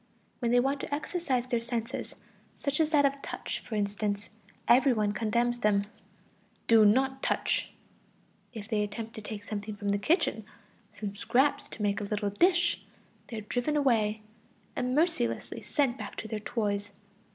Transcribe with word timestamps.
When 0.39 0.49
they 0.49 0.59
want 0.59 0.79
to 0.79 0.91
exercise 0.91 1.45
their 1.45 1.61
senses, 1.61 2.15
such 2.57 2.79
as 2.79 2.89
that 2.89 3.05
of 3.05 3.21
touch, 3.21 3.59
for 3.59 3.75
instance, 3.75 4.31
every 4.67 4.93
one 4.93 5.11
condemns 5.11 5.59
them: 5.59 5.83
"Do 6.65 6.85
not 6.85 7.21
touch!" 7.21 7.71
If 8.51 8.67
they 8.67 8.81
attempt 8.81 9.13
to 9.13 9.21
take 9.21 9.43
something 9.43 9.75
from 9.75 9.89
the 9.89 9.99
kitchen, 9.99 10.43
some 10.91 11.15
scraps 11.15 11.67
to 11.67 11.83
make 11.83 12.01
a 12.01 12.05
little 12.05 12.31
dish, 12.31 12.81
they 13.27 13.37
are 13.37 13.41
driven 13.41 13.77
away, 13.77 14.21
and 14.75 14.95
mercilessly 14.95 15.61
sent 15.61 15.99
back 15.99 16.15
to 16.15 16.27
their 16.27 16.39
toys. 16.39 16.93